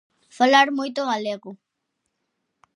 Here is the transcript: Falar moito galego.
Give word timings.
Falar 0.37 0.67
moito 0.77 1.01
galego. 1.11 1.51